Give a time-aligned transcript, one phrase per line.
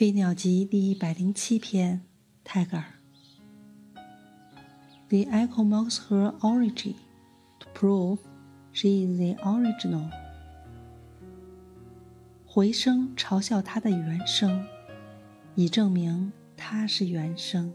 [0.00, 2.00] 飞鸟集第一百零七篇
[2.42, 2.84] 泰戈尔
[5.10, 6.94] the echo mocks her origin
[7.58, 8.16] to prove
[8.72, 10.08] she is the original
[12.46, 14.66] 回声嘲笑她的原声
[15.54, 17.70] 以证明她是原声